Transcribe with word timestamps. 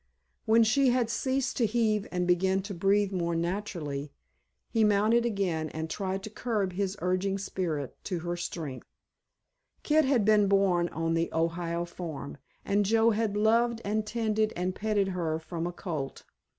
When 0.45 0.63
she 0.63 0.87
had 0.89 1.11
ceased 1.11 1.57
to 1.57 1.67
heave 1.67 2.07
and 2.11 2.25
began 2.25 2.63
to 2.63 2.73
breathe 2.73 3.11
more 3.11 3.35
naturally 3.35 4.11
he 4.67 4.83
mounted 4.83 5.27
again 5.27 5.69
and 5.69 5.91
tried 5.91 6.23
to 6.23 6.31
curb 6.31 6.73
his 6.73 6.97
urging 7.01 7.37
spirit 7.37 7.95
to 8.05 8.17
her 8.21 8.35
strength. 8.35 8.87
Kit 9.83 10.05
had 10.05 10.25
been 10.25 10.47
born 10.47 10.89
on 10.89 11.13
the 11.13 11.29
Ohio 11.31 11.85
farm, 11.85 12.39
and 12.65 12.83
Joe 12.83 13.11
had 13.11 13.37
loved 13.37 13.79
and 13.85 14.03
tended 14.03 14.51
and 14.55 14.73
petted 14.73 15.09
her 15.09 15.37
from 15.37 15.67
a 15.67 15.71
colt. 15.71 16.23